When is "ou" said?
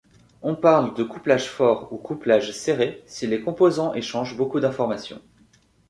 1.93-1.97